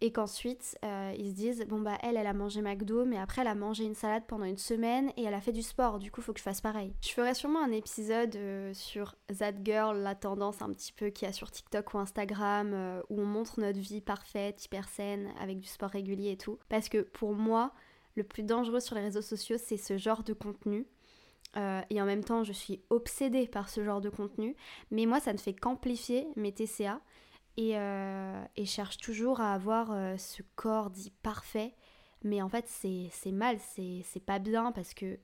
et 0.01 0.11
qu'ensuite 0.11 0.77
euh, 0.85 1.13
ils 1.17 1.31
se 1.31 1.35
disent 1.35 1.65
bon 1.67 1.81
bah 1.81 1.97
elle 2.03 2.17
elle 2.17 2.27
a 2.27 2.33
mangé 2.33 2.61
McDo 2.61 3.03
mais 3.03 3.17
après 3.17 3.41
elle 3.41 3.47
a 3.47 3.55
mangé 3.55 3.83
une 3.83 3.95
salade 3.95 4.23
pendant 4.27 4.45
une 4.45 4.57
semaine 4.57 5.11
et 5.17 5.23
elle 5.23 5.33
a 5.33 5.41
fait 5.41 5.51
du 5.51 5.63
sport 5.63 5.97
du 5.97 6.11
coup 6.11 6.21
faut 6.21 6.33
que 6.33 6.39
je 6.39 6.43
fasse 6.43 6.61
pareil. 6.61 6.93
Je 7.01 7.09
ferai 7.09 7.33
sûrement 7.33 7.63
un 7.63 7.71
épisode 7.71 8.35
euh, 8.35 8.73
sur 8.75 9.15
That 9.39 9.53
Girl, 9.63 9.97
la 9.97 10.13
tendance 10.13 10.61
un 10.61 10.71
petit 10.71 10.93
peu 10.93 11.09
qu'il 11.09 11.27
y 11.27 11.29
a 11.29 11.33
sur 11.33 11.49
TikTok 11.49 11.93
ou 11.93 11.97
Instagram 11.97 13.01
où 13.09 13.19
on 13.19 13.25
montre 13.25 13.59
notre 13.59 13.79
vie 13.79 14.01
parfaite, 14.01 14.63
hyper 14.63 14.87
saine 14.87 15.31
avec 15.41 15.59
du 15.59 15.67
sport 15.67 15.89
régulier 15.89 16.31
et 16.31 16.37
tout 16.37 16.59
parce 16.69 16.89
que 16.89 17.01
pour 17.01 17.33
moi 17.33 17.73
le 18.17 18.23
plus 18.23 18.43
dangereux 18.43 18.81
sur 18.81 18.95
les 18.95 19.01
réseaux 19.01 19.21
sociaux 19.21 19.57
c'est 19.57 19.77
ce 19.77 19.97
genre 19.97 20.23
de 20.23 20.33
contenu. 20.33 20.85
et 21.55 22.01
en 22.01 22.05
même 22.05 22.23
temps, 22.23 22.43
je 22.43 22.51
suis 22.51 22.81
obsédée 22.89 23.47
par 23.47 23.69
ce 23.69 23.83
genre 23.83 24.01
de 24.01 24.09
contenu, 24.09 24.55
mais 24.91 25.05
moi, 25.05 25.19
ça 25.19 25.33
ne 25.33 25.37
fait 25.37 25.53
qu'amplifier 25.53 26.27
mes 26.35 26.51
TCA 26.51 26.99
euh, 27.59 28.45
et, 28.55 28.65
cherche 28.65 28.97
toujours 28.97 29.41
à 29.41 29.53
avoir 29.53 29.91
euh, 29.91 30.15
ce 30.17 30.43
corps 30.55 30.89
dit 30.89 31.11
parfait. 31.23 31.73
Mais 32.23 32.41
en 32.41 32.49
fait, 32.49 32.65
c'est 32.67 33.31
mal, 33.31 33.57
c'est 33.59 34.25
pas 34.25 34.39
bien 34.39 34.71
parce 34.71 34.93
que, 34.93 35.19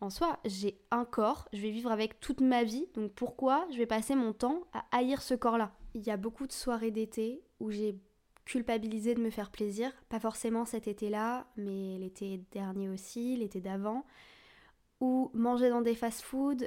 en 0.00 0.10
soi, 0.10 0.38
j'ai 0.44 0.80
un 0.90 1.04
corps, 1.04 1.48
je 1.52 1.60
vais 1.60 1.70
vivre 1.70 1.90
avec 1.90 2.20
toute 2.20 2.40
ma 2.40 2.64
vie, 2.64 2.86
donc 2.94 3.12
pourquoi 3.12 3.66
je 3.70 3.78
vais 3.78 3.86
passer 3.86 4.14
mon 4.16 4.32
temps 4.32 4.62
à 4.72 4.84
haïr 4.90 5.22
ce 5.22 5.34
corps-là? 5.34 5.72
Il 5.94 6.02
y 6.02 6.10
a 6.10 6.16
beaucoup 6.16 6.46
de 6.46 6.52
soirées 6.52 6.90
d'été 6.90 7.42
où 7.60 7.70
j'ai 7.70 7.96
culpabilisé 8.44 9.14
de 9.14 9.20
me 9.20 9.30
faire 9.30 9.50
plaisir, 9.50 9.92
pas 10.08 10.20
forcément 10.20 10.64
cet 10.64 10.88
été-là, 10.88 11.46
mais 11.56 11.98
l'été 11.98 12.42
dernier 12.50 12.88
aussi, 12.88 13.36
l'été 13.36 13.60
d'avant, 13.60 14.04
ou 15.00 15.30
manger 15.34 15.68
dans 15.68 15.82
des 15.82 15.94
fast-foods, 15.94 16.66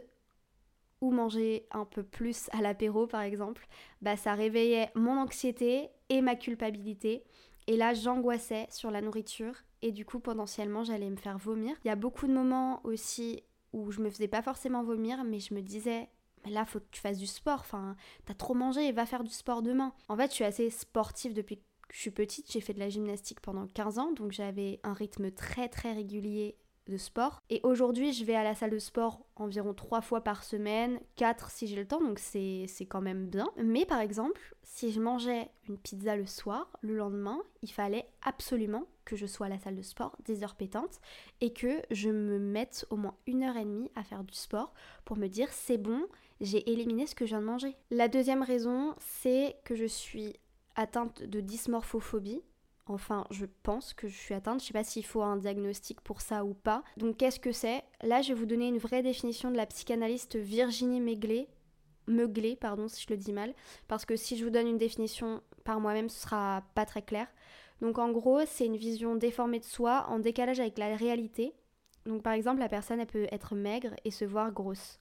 ou 1.01 1.12
manger 1.12 1.68
un 1.72 1.86
peu 1.86 2.04
plus 2.04 2.50
à 2.51 2.62
l'apéro 2.62 3.06
par 3.06 3.22
exemple, 3.22 3.68
bah 4.01 4.18
ça 4.18 4.33
réveillait 4.33 4.92
mon 4.95 5.18
anxiété 5.18 5.89
et 6.10 6.22
ma 6.22 6.36
culpabilité. 6.36 7.24
Et 7.68 7.77
là, 7.77 7.94
j'angoissais 7.94 8.68
sur 8.69 8.92
la 8.92 9.01
nourriture 9.01 9.56
et 9.81 9.92
du 9.92 10.06
coup, 10.06 10.19
potentiellement, 10.19 10.83
j'allais 10.83 11.10
me 11.10 11.16
faire 11.16 11.38
vomir. 11.38 11.75
Il 11.83 11.88
y 11.88 11.92
a 11.92 11.95
beaucoup 11.95 12.27
de 12.27 12.33
moments 12.33 12.80
aussi 12.83 13.44
où 13.74 13.92
je 13.92 14.01
me 14.01 14.10
faisais 14.10 14.27
pas 14.27 14.42
forcément 14.42 14.83
vomir, 14.83 15.24
mais 15.24 15.39
je 15.39 15.54
me 15.54 15.62
disais, 15.62 16.07
mais 16.46 16.52
là, 16.52 16.66
faut 16.66 16.80
que 16.80 16.86
tu 16.92 17.02
fasses 17.02 17.18
du 17.18 17.28
sport. 17.28 17.60
Enfin, 17.60 17.96
t'as 18.26 18.34
trop 18.34 18.54
mangé, 18.54 18.92
va 18.92 19.06
faire 19.06 19.24
du 19.24 19.32
sport 19.32 19.62
demain. 19.62 19.94
En 20.08 20.16
fait, 20.16 20.30
je 20.30 20.36
suis 20.36 20.44
assez 20.44 20.70
sportive 20.70 21.34
depuis 21.34 21.58
que 21.58 21.64
je 21.92 22.00
suis 22.00 22.12
petite. 22.12 22.52
J'ai 22.52 22.62
fait 22.62 22.74
de 22.74 22.80
la 22.80 22.90
gymnastique 22.90 23.42
pendant 23.42 23.68
15 23.68 24.00
ans, 24.00 24.12
donc 24.12 24.32
j'avais 24.32 24.80
un 24.84 24.94
rythme 24.94 25.32
très 25.32 25.70
très 25.70 25.94
régulier 25.94 26.58
de 26.88 26.98
sport. 26.98 27.42
Et 27.50 27.62
aujourd'hui, 27.64 28.14
je 28.14 28.24
vais 28.26 28.36
à 28.36 28.44
la 28.44 28.54
salle 28.54 28.70
de 28.70 28.80
sport 28.80 29.26
environ 29.36 29.74
trois 29.74 30.02
fois 30.02 30.22
par 30.22 30.44
semaine, 30.44 31.00
quatre 31.16 31.50
si 31.50 31.68
j'ai 31.68 31.76
le 31.76 31.88
temps, 31.88 32.02
donc 32.02 32.20
c'est 32.20 32.68
quand 32.88 33.02
même 33.02 33.28
bien. 33.28 33.48
Mais 33.58 33.86
par 33.86 34.00
exemple, 34.00 34.56
si 34.64 34.92
je 34.92 35.02
mangeais 35.02 35.50
une 35.68 35.78
pizza 35.78 36.16
le 36.16 36.28
soir, 36.28 36.70
le 36.82 36.96
lendemain, 36.96 37.42
il 37.64 37.72
fallait 37.72 38.08
absolument 38.22 38.86
que 39.04 39.16
je 39.16 39.26
sois 39.26 39.48
à 39.48 39.50
la 39.50 39.60
salle 39.60 39.76
de 39.76 39.82
sport 39.82 40.16
des 40.26 40.44
heures 40.44 40.56
pétantes 40.56 41.00
et 41.42 41.54
que 41.54 41.82
je 41.92 42.10
me 42.10 42.40
mette 42.40 42.86
au 42.90 42.98
moins 42.98 43.16
une 43.28 43.44
heure 43.44 43.58
et 43.58 43.66
demie 43.66 43.92
à 43.96 44.04
faire 44.04 44.24
du 44.24 44.34
sport 44.34 44.74
pour 45.06 45.18
me 45.18 45.28
dire 45.28 45.50
c'est 45.52 45.78
bon, 45.78 46.06
j'ai 46.42 46.70
éliminé 46.72 47.08
ce 47.08 47.16
que 47.16 47.26
je 47.26 47.32
viens 47.32 47.42
de 47.42 47.46
manger. 47.46 47.76
La 47.92 48.08
deuxième 48.08 48.44
raison, 48.44 48.96
c'est 49.00 49.56
que 49.64 49.76
je 49.76 49.86
suis 49.86 50.34
atteinte 50.76 51.24
de 51.24 51.40
dysmorphophobie. 51.42 52.42
Enfin, 52.88 53.26
je 53.32 53.46
pense 53.64 53.94
que 53.94 54.08
je 54.08 54.16
suis 54.16 54.34
atteinte. 54.36 54.62
Je 54.62 54.68
sais 54.68 54.74
pas 54.74 54.84
s'il 54.84 55.06
faut 55.06 55.24
un 55.24 55.38
diagnostic 55.38 56.02
pour 56.02 56.22
ça 56.22 56.46
ou 56.46 56.54
pas. 56.54 56.84
Donc, 56.98 57.18
qu'est-ce 57.18 57.40
que 57.40 57.52
c'est? 57.52 57.84
Là, 58.04 58.22
je 58.22 58.30
vais 58.30 58.40
vous 58.40 58.46
donner 58.46 58.68
une 58.68 58.78
vraie 58.78 59.02
définition 59.02 59.50
de 59.50 59.58
la 59.58 59.66
psychanalyste 59.66 60.36
Virginie 60.36 61.02
Meuglé. 61.02 61.48
Meuglé, 62.08 62.56
pardon, 62.56 62.88
si 62.88 63.04
je 63.04 63.10
le 63.10 63.18
dis 63.18 63.34
mal. 63.34 63.56
Parce 63.88 64.06
que 64.06 64.16
si 64.16 64.38
je 64.38 64.44
vous 64.44 64.52
donne 64.52 64.68
une 64.68 64.78
définition 64.78 65.42
par 65.64 65.80
moi-même, 65.80 66.10
ce 66.10 66.22
sera 66.22 66.64
pas 66.76 66.86
très 66.86 67.02
clair. 67.02 67.28
Donc, 67.82 67.98
en 67.98 68.12
gros, 68.12 68.42
c'est 68.46 68.68
une 68.68 68.77
vision 68.77 69.15
déformée 69.15 69.60
de 69.60 69.65
soi, 69.65 70.06
en 70.10 70.20
décalage 70.20 70.60
avec 70.60 70.77
la 70.77 70.96
réalité. 70.96 71.56
Donc, 72.06 72.22
par 72.22 72.34
exemple, 72.34 72.60
la 72.60 72.70
personne, 72.70 73.00
elle 73.00 73.08
peut 73.08 73.27
être 73.32 73.56
maigre 73.56 73.96
et 74.04 74.12
se 74.12 74.25
voir 74.25 74.51
grosse. 74.51 75.00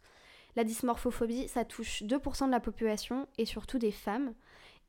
La 0.56 0.64
dysmorphophobie, 0.64 1.48
ça 1.48 1.64
touche 1.64 2.02
2% 2.02 2.46
de 2.46 2.50
la 2.50 2.60
population 2.60 3.26
et 3.38 3.44
surtout 3.44 3.78
des 3.78 3.90
femmes. 3.90 4.34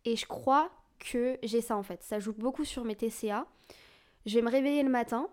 Et 0.06 0.16
je 0.16 0.26
crois 0.28 0.70
que 1.00 1.38
j'ai 1.44 1.62
ça 1.62 1.76
en 1.76 1.84
fait. 1.84 2.04
Ça 2.04 2.20
joue 2.20 2.34
beaucoup 2.34 2.66
sur 2.66 2.86
mes 2.86 2.96
TCA. 2.96 3.46
Je 4.26 4.36
vais 4.36 4.42
me 4.42 4.50
réveiller 4.50 4.84
le 4.84 4.90
matin, 4.90 5.28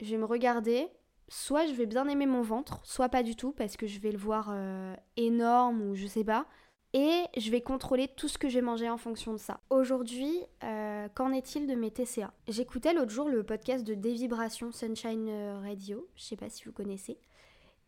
je 0.00 0.10
vais 0.10 0.18
me 0.18 0.24
regarder. 0.24 0.88
Soit 1.30 1.66
je 1.66 1.74
vais 1.74 1.86
bien 1.86 2.08
aimer 2.08 2.26
mon 2.26 2.40
ventre, 2.40 2.80
soit 2.84 3.10
pas 3.10 3.22
du 3.22 3.36
tout 3.36 3.52
parce 3.52 3.76
que 3.76 3.86
je 3.86 4.00
vais 4.00 4.12
le 4.12 4.18
voir 4.18 4.48
euh, 4.50 4.94
énorme 5.16 5.82
ou 5.82 5.94
je 5.94 6.06
sais 6.06 6.24
pas. 6.24 6.46
Et 6.94 7.24
je 7.36 7.50
vais 7.50 7.60
contrôler 7.60 8.08
tout 8.08 8.28
ce 8.28 8.38
que 8.38 8.48
j'ai 8.48 8.62
mangé 8.62 8.88
en 8.88 8.96
fonction 8.96 9.34
de 9.34 9.38
ça. 9.38 9.60
Aujourd'hui, 9.68 10.34
euh, 10.64 11.06
qu'en 11.14 11.32
est-il 11.32 11.66
de 11.66 11.74
mes 11.74 11.90
TCA 11.90 12.32
J'écoutais 12.48 12.94
l'autre 12.94 13.10
jour 13.10 13.28
le 13.28 13.42
podcast 13.42 13.84
de 13.84 13.92
Dévibration 13.92 14.72
Sunshine 14.72 15.30
Radio, 15.62 16.08
je 16.16 16.22
sais 16.22 16.36
pas 16.36 16.48
si 16.48 16.64
vous 16.64 16.72
connaissez. 16.72 17.18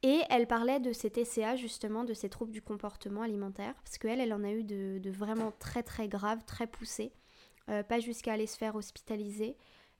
Et 0.02 0.22
elle 0.30 0.46
parlait 0.46 0.80
de 0.80 0.92
ses 0.92 1.10
TCA, 1.10 1.56
justement, 1.56 2.04
de 2.04 2.14
ses 2.14 2.30
troubles 2.30 2.52
du 2.52 2.62
comportement 2.62 3.22
alimentaire, 3.22 3.74
parce 3.84 3.98
qu'elle, 3.98 4.20
elle 4.20 4.32
en 4.32 4.44
a 4.44 4.50
eu 4.50 4.64
de, 4.64 5.10
vraiment 5.10 5.52
très 5.58 5.82
très 5.82 6.08
graves, 6.08 6.44
très 6.46 6.66
poussés. 6.66 7.12
Euh, 7.68 7.82
pas 7.82 8.00
jusqu'à 8.00 8.32
aller 8.32 8.46
se 8.46 8.56
faire 8.56 8.74
hospitaliser, 8.74 9.56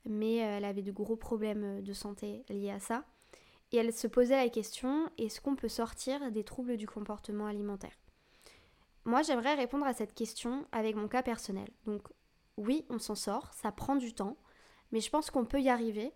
mais 0.07 0.43
euh, 0.43 0.57
elle 0.57 0.65
avait 0.65 0.83
de 0.83 0.91
gros 0.91 1.17
problèmes 1.17 1.65
euh, 1.65 1.83
de 1.83 1.93
santé 1.93 2.45
liés 2.49 2.71
à 2.71 2.81
ça. 2.81 3.05
Et 3.73 3.77
elle 3.77 3.93
se 3.93 4.07
posait 4.07 4.43
la 4.43 4.49
question, 4.49 5.09
est-ce 5.19 5.41
qu'on 5.41 5.55
peut 5.55 5.69
sortir 5.69 6.33
des 6.33 6.43
troubles 6.43 6.79
du 6.79 6.89
comportement 6.89 7.47
alimentaire? 7.47 7.97
Moi, 9.05 9.23
j'aimerais 9.23 9.55
répondre 9.55 9.87
à 9.87 9.93
cette 9.93 10.15
question 10.15 10.67
avec 10.73 10.97
mon 10.97 11.07
cas 11.07 11.23
personnel. 11.23 11.69
Donc 11.85 12.09
oui, 12.57 12.85
on 12.89 12.99
s'en 12.99 13.15
sort, 13.15 13.53
ça 13.55 13.71
prend 13.71 13.97
du 13.97 14.13
temps, 14.13 14.37
mais 14.91 15.01
je 15.01 15.11
pense 15.11 15.31
qu'on 15.31 15.45
peut 15.45 15.61
y 15.61 15.69
arriver. 15.69 16.13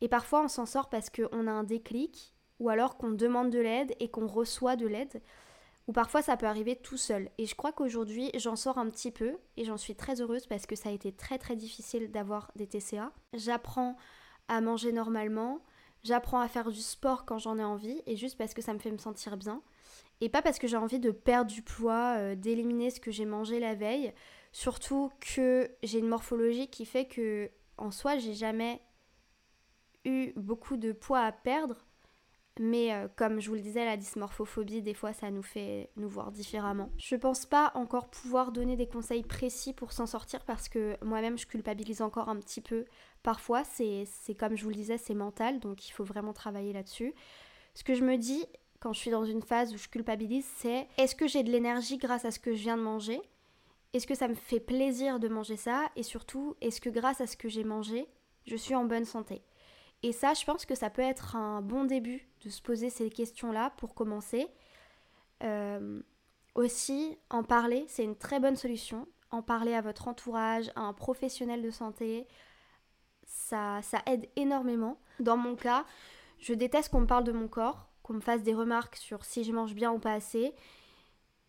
Et 0.00 0.08
parfois, 0.08 0.42
on 0.42 0.48
s'en 0.48 0.66
sort 0.66 0.88
parce 0.88 1.10
qu'on 1.10 1.46
a 1.46 1.52
un 1.52 1.64
déclic, 1.64 2.35
ou 2.58 2.68
alors 2.68 2.96
qu'on 2.96 3.10
demande 3.10 3.50
de 3.50 3.58
l'aide 3.58 3.94
et 4.00 4.08
qu'on 4.08 4.26
reçoit 4.26 4.76
de 4.76 4.86
l'aide 4.86 5.22
ou 5.86 5.92
parfois 5.92 6.20
ça 6.20 6.36
peut 6.36 6.46
arriver 6.46 6.74
tout 6.74 6.96
seul. 6.96 7.30
Et 7.38 7.46
je 7.46 7.54
crois 7.54 7.72
qu'aujourd'hui 7.72 8.30
j'en 8.34 8.56
sors 8.56 8.78
un 8.78 8.90
petit 8.90 9.12
peu 9.12 9.36
et 9.56 9.64
j'en 9.64 9.76
suis 9.76 9.94
très 9.94 10.20
heureuse 10.20 10.46
parce 10.46 10.66
que 10.66 10.74
ça 10.74 10.88
a 10.88 10.92
été 10.92 11.12
très 11.12 11.38
très 11.38 11.54
difficile 11.54 12.10
d'avoir 12.10 12.50
des 12.56 12.66
TCA. 12.66 13.12
J'apprends 13.34 13.96
à 14.48 14.60
manger 14.60 14.92
normalement, 14.92 15.60
J'apprends 16.06 16.38
à 16.38 16.46
faire 16.46 16.70
du 16.70 16.82
sport 16.82 17.24
quand 17.24 17.38
j'en 17.38 17.58
ai 17.58 17.64
envie 17.64 18.00
et 18.06 18.14
juste 18.14 18.38
parce 18.38 18.54
que 18.54 18.62
ça 18.62 18.72
me 18.72 18.78
fait 18.78 18.92
me 18.92 18.98
sentir 18.98 19.36
bien. 19.36 19.60
Et 20.20 20.28
pas 20.28 20.40
parce 20.40 20.60
que 20.60 20.68
j'ai 20.68 20.76
envie 20.76 21.00
de 21.00 21.10
perdre 21.10 21.50
du 21.50 21.62
poids, 21.62 22.14
euh, 22.18 22.36
d'éliminer 22.36 22.90
ce 22.90 23.00
que 23.00 23.10
j'ai 23.10 23.24
mangé 23.24 23.58
la 23.58 23.74
veille. 23.74 24.12
Surtout 24.52 25.10
que 25.18 25.68
j'ai 25.82 25.98
une 25.98 26.06
morphologie 26.06 26.68
qui 26.68 26.86
fait 26.86 27.06
que 27.06 27.50
en 27.76 27.90
soi, 27.90 28.18
j'ai 28.18 28.34
jamais 28.34 28.80
eu 30.04 30.32
beaucoup 30.36 30.76
de 30.76 30.92
poids 30.92 31.22
à 31.22 31.32
perdre. 31.32 31.84
Mais 32.58 32.92
euh, 32.94 33.06
comme 33.16 33.40
je 33.40 33.48
vous 33.48 33.54
le 33.54 33.60
disais, 33.60 33.84
la 33.84 33.96
dysmorphophobie, 33.96 34.80
des 34.80 34.94
fois, 34.94 35.12
ça 35.12 35.30
nous 35.30 35.42
fait 35.42 35.90
nous 35.96 36.08
voir 36.08 36.32
différemment. 36.32 36.90
Je 36.96 37.14
pense 37.16 37.44
pas 37.44 37.70
encore 37.74 38.08
pouvoir 38.08 38.50
donner 38.50 38.76
des 38.76 38.86
conseils 38.86 39.22
précis 39.22 39.74
pour 39.74 39.92
s'en 39.92 40.06
sortir 40.06 40.44
parce 40.44 40.68
que 40.68 40.96
moi-même, 41.04 41.36
je 41.36 41.46
culpabilise 41.46 42.00
encore 42.00 42.28
un 42.28 42.36
petit 42.36 42.62
peu. 42.62 42.86
Parfois, 43.22 43.62
c'est 43.64 44.06
comme 44.38 44.56
je 44.56 44.62
vous 44.62 44.70
le 44.70 44.76
disais, 44.76 44.96
c'est 44.96 45.14
mental, 45.14 45.60
donc 45.60 45.88
il 45.88 45.92
faut 45.92 46.04
vraiment 46.04 46.32
travailler 46.32 46.72
là-dessus. 46.72 47.14
Ce 47.74 47.84
que 47.84 47.94
je 47.94 48.04
me 48.04 48.16
dis 48.16 48.46
quand 48.80 48.92
je 48.92 49.00
suis 49.00 49.10
dans 49.10 49.24
une 49.24 49.42
phase 49.42 49.74
où 49.74 49.78
je 49.78 49.88
culpabilise, 49.88 50.46
c'est 50.56 50.86
est-ce 50.96 51.14
que 51.14 51.26
j'ai 51.26 51.42
de 51.42 51.50
l'énergie 51.50 51.98
grâce 51.98 52.24
à 52.24 52.30
ce 52.30 52.38
que 52.38 52.54
je 52.54 52.62
viens 52.62 52.76
de 52.76 52.82
manger? 52.82 53.20
Est-ce 53.92 54.06
que 54.06 54.14
ça 54.14 54.28
me 54.28 54.34
fait 54.34 54.60
plaisir 54.60 55.18
de 55.18 55.28
manger 55.28 55.56
ça? 55.56 55.88
Et 55.96 56.02
surtout, 56.02 56.54
est-ce 56.60 56.80
que 56.80 56.90
grâce 56.90 57.20
à 57.20 57.26
ce 57.26 57.36
que 57.36 57.48
j'ai 57.48 57.64
mangé, 57.64 58.06
je 58.46 58.56
suis 58.56 58.74
en 58.74 58.84
bonne 58.84 59.04
santé? 59.04 59.42
Et 60.06 60.12
ça, 60.12 60.34
je 60.34 60.44
pense 60.44 60.64
que 60.66 60.76
ça 60.76 60.88
peut 60.88 61.02
être 61.02 61.34
un 61.34 61.60
bon 61.60 61.82
début 61.82 62.28
de 62.44 62.48
se 62.48 62.62
poser 62.62 62.90
ces 62.90 63.10
questions-là 63.10 63.72
pour 63.76 63.92
commencer. 63.92 64.46
Euh, 65.42 66.00
aussi, 66.54 67.18
en 67.28 67.42
parler, 67.42 67.84
c'est 67.88 68.04
une 68.04 68.14
très 68.14 68.38
bonne 68.38 68.54
solution. 68.54 69.08
En 69.32 69.42
parler 69.42 69.74
à 69.74 69.80
votre 69.80 70.06
entourage, 70.06 70.70
à 70.76 70.82
un 70.82 70.92
professionnel 70.92 71.60
de 71.60 71.70
santé, 71.70 72.28
ça, 73.24 73.80
ça 73.82 74.00
aide 74.06 74.28
énormément. 74.36 75.00
Dans 75.18 75.36
mon 75.36 75.56
cas, 75.56 75.84
je 76.38 76.54
déteste 76.54 76.92
qu'on 76.92 77.00
me 77.00 77.06
parle 77.06 77.24
de 77.24 77.32
mon 77.32 77.48
corps, 77.48 77.88
qu'on 78.04 78.14
me 78.14 78.20
fasse 78.20 78.44
des 78.44 78.54
remarques 78.54 78.94
sur 78.94 79.24
si 79.24 79.42
je 79.42 79.50
mange 79.50 79.74
bien 79.74 79.90
ou 79.90 79.98
pas 79.98 80.12
assez. 80.12 80.54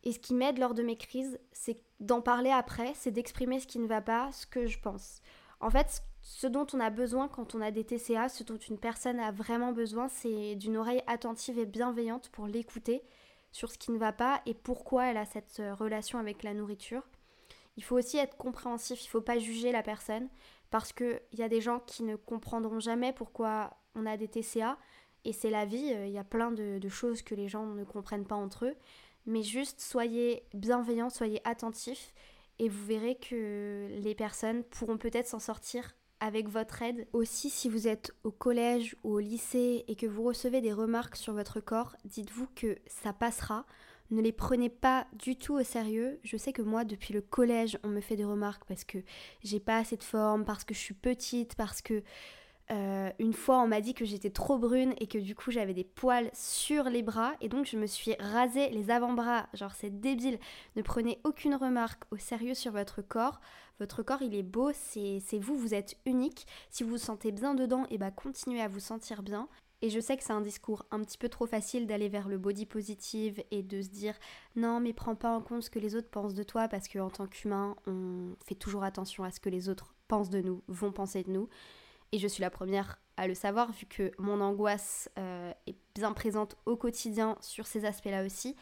Et 0.03 0.13
ce 0.13 0.19
qui 0.19 0.33
m'aide 0.33 0.57
lors 0.57 0.73
de 0.73 0.81
mes 0.81 0.97
crises, 0.97 1.39
c'est 1.51 1.79
d'en 1.99 2.21
parler 2.21 2.49
après, 2.49 2.93
c'est 2.95 3.11
d'exprimer 3.11 3.59
ce 3.59 3.67
qui 3.67 3.77
ne 3.77 3.85
va 3.85 4.01
pas, 4.01 4.31
ce 4.31 4.47
que 4.47 4.65
je 4.65 4.79
pense. 4.79 5.21
En 5.59 5.69
fait, 5.69 6.01
ce 6.29 6.45
dont 6.45 6.67
on 6.73 6.81
a 6.81 6.89
besoin 6.89 7.29
quand 7.29 7.55
on 7.55 7.61
a 7.61 7.71
des 7.71 7.85
TCA, 7.85 8.27
ce 8.27 8.43
dont 8.43 8.57
une 8.57 8.77
personne 8.77 9.17
a 9.17 9.31
vraiment 9.31 9.71
besoin, 9.71 10.09
c'est 10.09 10.55
d'une 10.55 10.75
oreille 10.75 11.01
attentive 11.07 11.57
et 11.57 11.65
bienveillante 11.65 12.27
pour 12.29 12.47
l'écouter 12.47 13.01
sur 13.53 13.71
ce 13.71 13.77
qui 13.77 13.91
ne 13.91 13.97
va 13.97 14.11
pas 14.11 14.41
et 14.45 14.53
pourquoi 14.53 15.05
elle 15.05 15.15
a 15.15 15.25
cette 15.25 15.61
euh, 15.61 15.73
relation 15.73 16.19
avec 16.19 16.43
la 16.43 16.53
nourriture. 16.53 17.07
Il 17.77 17.83
faut 17.83 17.95
aussi 17.95 18.17
être 18.17 18.35
compréhensif, 18.35 19.01
il 19.01 19.07
ne 19.07 19.09
faut 19.09 19.21
pas 19.21 19.39
juger 19.39 19.71
la 19.71 19.83
personne 19.83 20.27
parce 20.69 20.91
qu'il 20.91 21.21
y 21.31 21.43
a 21.43 21.47
des 21.47 21.61
gens 21.61 21.79
qui 21.79 22.03
ne 22.03 22.17
comprendront 22.17 22.81
jamais 22.81 23.13
pourquoi 23.13 23.77
on 23.95 24.05
a 24.05 24.17
des 24.17 24.27
TCA 24.27 24.77
et 25.23 25.31
c'est 25.31 25.49
la 25.49 25.63
vie, 25.63 25.93
euh, 25.93 26.07
il 26.07 26.11
y 26.11 26.19
a 26.19 26.25
plein 26.25 26.51
de, 26.51 26.77
de, 26.77 26.89
choses 26.89 27.21
que 27.21 27.35
les 27.35 27.47
gens 27.47 27.65
ne 27.65 27.85
comprennent 27.85 28.27
pas 28.27 28.35
entre 28.35 28.65
eux. 28.65 28.75
Mais 29.25 29.43
juste 29.43 29.79
soyez 29.79 30.43
bienveillants, 30.53 31.09
soyez 31.09 31.39
attentifs 31.47 32.13
et 32.59 32.67
vous 32.67 32.85
verrez 32.85 33.15
que 33.15 33.87
les 34.01 34.13
personnes 34.13 34.65
pourront 34.65 34.97
peut-être 34.97 35.27
s'en 35.27 35.39
sortir 35.39 35.95
avec 36.19 36.47
votre 36.47 36.81
aide. 36.81 37.07
Aussi, 37.13 37.49
si 37.49 37.69
vous 37.69 37.87
êtes 37.87 38.11
au 38.23 38.31
collège 38.31 38.95
ou 39.03 39.13
au 39.13 39.19
lycée 39.19 39.85
et 39.87 39.95
que 39.95 40.05
vous 40.05 40.23
recevez 40.23 40.61
des 40.61 40.73
remarques 40.73 41.15
sur 41.15 41.33
votre 41.33 41.59
corps, 41.59 41.95
dites-vous 42.05 42.47
que 42.55 42.77
ça 42.87 43.13
passera. 43.13 43.65
Ne 44.09 44.21
les 44.21 44.31
prenez 44.31 44.69
pas 44.69 45.05
du 45.13 45.35
tout 45.35 45.53
au 45.55 45.63
sérieux. 45.63 46.19
Je 46.23 46.37
sais 46.37 46.53
que 46.53 46.61
moi, 46.61 46.85
depuis 46.85 47.13
le 47.13 47.21
collège, 47.21 47.77
on 47.83 47.89
me 47.89 47.99
fait 47.99 48.15
des 48.15 48.25
remarques 48.25 48.63
parce 48.65 48.85
que 48.85 48.99
j'ai 49.43 49.59
pas 49.59 49.77
assez 49.77 49.97
de 49.97 50.03
forme, 50.03 50.45
parce 50.45 50.63
que 50.63 50.73
je 50.73 50.79
suis 50.79 50.93
petite, 50.93 51.55
parce 51.55 51.81
que 51.81 52.03
euh, 52.69 53.09
une 53.19 53.33
fois, 53.33 53.59
on 53.59 53.67
m'a 53.67 53.79
dit 53.79 53.93
que 53.93 54.03
j'étais 54.03 54.29
trop 54.29 54.57
brune 54.57 54.93
et 54.99 55.07
que 55.07 55.17
du 55.17 55.35
coup 55.35 55.51
j'avais 55.51 55.73
des 55.73 55.85
poils 55.85 56.29
sur 56.33 56.85
les 56.85 57.01
bras 57.01 57.33
et 57.39 57.47
donc 57.47 57.65
je 57.65 57.77
me 57.77 57.87
suis 57.87 58.15
rasé 58.19 58.69
les 58.69 58.89
avant-bras. 58.89 59.47
Genre 59.53 59.73
c'est 59.73 59.99
débile. 60.01 60.39
Ne 60.75 60.81
prenez 60.81 61.19
aucune 61.23 61.55
remarque 61.55 62.03
au 62.11 62.17
sérieux 62.17 62.53
sur 62.53 62.73
votre 62.73 63.01
corps. 63.01 63.39
Votre 63.79 64.03
corps 64.03 64.21
il 64.21 64.35
est 64.35 64.43
beau, 64.43 64.71
c'est 64.73 65.21
vous, 65.39 65.55
vous 65.55 65.73
êtes 65.73 65.95
unique. 66.05 66.45
Si 66.69 66.83
vous 66.83 66.91
vous 66.91 66.97
sentez 66.97 67.31
bien 67.31 67.53
dedans, 67.53 67.83
et 67.85 67.95
eh 67.95 67.97
bah 67.97 68.07
ben, 68.07 68.15
continuez 68.15 68.61
à 68.61 68.67
vous 68.67 68.79
sentir 68.79 69.23
bien. 69.23 69.47
Et 69.81 69.89
je 69.91 69.99
sais 69.99 70.17
que 70.17 70.23
c'est 70.23 70.33
un 70.33 70.41
discours 70.41 70.85
un 70.89 71.01
petit 71.01 71.19
peu 71.19 71.29
trop 71.29 71.45
facile 71.45 71.85
d'aller 71.85 72.09
vers 72.09 72.27
le 72.27 72.39
body 72.39 72.65
positive 72.65 73.43
et 73.51 73.61
de 73.61 73.83
se 73.83 73.89
dire 73.89 74.15
non 74.55 74.79
mais 74.79 74.91
prends 74.91 75.15
pas 75.15 75.29
en 75.29 75.39
compte 75.39 75.61
ce 75.61 75.69
que 75.69 75.77
les 75.77 75.95
autres 75.95 76.09
pensent 76.09 76.33
de 76.33 76.41
toi 76.41 76.67
parce 76.67 76.87
qu'en 76.87 77.11
tant 77.11 77.27
qu'humain 77.27 77.75
on 77.85 78.33
fait 78.43 78.55
toujours 78.55 78.83
attention 78.83 79.23
à 79.23 79.29
ce 79.29 79.39
que 79.39 79.49
les 79.49 79.69
autres 79.69 79.93
pensent 80.07 80.31
de 80.31 80.41
nous, 80.41 80.63
vont 80.67 80.91
penser 80.91 81.23
de 81.23 81.29
nous. 81.29 81.47
Et 82.11 82.19
je 82.19 82.27
suis 82.27 82.41
la 82.41 82.49
première 82.49 82.99
à 83.17 83.27
le 83.27 83.33
savoir 83.33 83.71
vu 83.71 83.85
que 83.85 84.11
mon 84.19 84.41
angoisse 84.41 85.09
euh, 85.17 85.51
est 85.65 85.75
bien 85.95 86.13
présente 86.13 86.55
au 86.65 86.77
quotidien 86.77 87.35
sur 87.41 87.65
ces 87.65 87.85
aspects-là 87.85 88.23
aussi. 88.23 88.55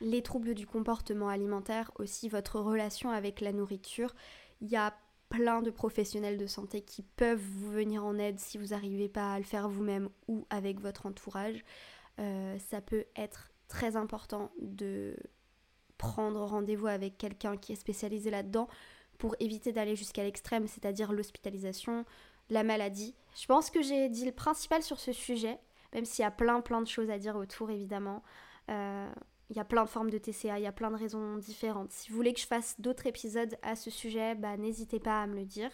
Les 0.00 0.22
troubles 0.22 0.54
du 0.54 0.66
comportement 0.66 1.28
alimentaire, 1.28 1.90
aussi 1.98 2.28
votre 2.28 2.58
relation 2.60 3.10
avec 3.10 3.40
la 3.40 3.52
nourriture. 3.52 4.14
Il 4.60 4.68
y 4.68 4.76
a 4.76 4.94
plein 5.28 5.60
de 5.60 5.70
professionnels 5.70 6.38
de 6.38 6.46
santé 6.46 6.80
qui 6.80 7.02
peuvent 7.02 7.42
vous 7.42 7.70
venir 7.70 8.04
en 8.04 8.18
aide 8.18 8.38
si 8.38 8.56
vous 8.56 8.68
n'arrivez 8.68 9.08
pas 9.08 9.34
à 9.34 9.38
le 9.38 9.44
faire 9.44 9.68
vous-même 9.68 10.08
ou 10.26 10.46
avec 10.48 10.80
votre 10.80 11.06
entourage. 11.06 11.64
Euh, 12.18 12.58
ça 12.58 12.80
peut 12.80 13.04
être 13.14 13.50
très 13.68 13.96
important 13.96 14.50
de 14.60 15.14
prendre 15.98 16.40
rendez-vous 16.44 16.86
avec 16.86 17.18
quelqu'un 17.18 17.56
qui 17.56 17.72
est 17.72 17.76
spécialisé 17.76 18.30
là-dedans 18.30 18.68
pour 19.18 19.34
éviter 19.40 19.72
d'aller 19.72 19.96
jusqu'à 19.96 20.22
l'extrême, 20.22 20.66
c'est-à-dire 20.66 21.12
l'hospitalisation, 21.12 22.04
la 22.50 22.62
maladie. 22.62 23.14
Je 23.36 23.46
pense 23.46 23.70
que 23.70 23.82
j'ai 23.82 24.08
dit 24.08 24.24
le 24.24 24.32
principal 24.32 24.82
sur 24.82 24.98
ce 24.98 25.12
sujet, 25.12 25.58
même 25.94 26.04
s'il 26.04 26.22
y 26.22 26.26
a 26.26 26.30
plein 26.30 26.60
plein 26.60 26.80
de 26.80 26.86
choses 26.86 27.10
à 27.10 27.18
dire 27.18 27.36
autour 27.36 27.70
évidemment. 27.70 28.22
Euh, 28.70 29.10
il 29.50 29.56
y 29.56 29.60
a 29.60 29.64
plein 29.64 29.84
de 29.84 29.88
formes 29.88 30.10
de 30.10 30.18
TCA, 30.18 30.58
il 30.58 30.62
y 30.62 30.66
a 30.66 30.72
plein 30.72 30.90
de 30.90 30.96
raisons 30.96 31.36
différentes. 31.36 31.90
Si 31.90 32.10
vous 32.10 32.16
voulez 32.16 32.34
que 32.34 32.40
je 32.40 32.46
fasse 32.46 32.78
d'autres 32.80 33.06
épisodes 33.06 33.56
à 33.62 33.76
ce 33.76 33.90
sujet, 33.90 34.34
bah, 34.34 34.56
n'hésitez 34.58 35.00
pas 35.00 35.22
à 35.22 35.26
me 35.26 35.36
le 35.36 35.46
dire. 35.46 35.70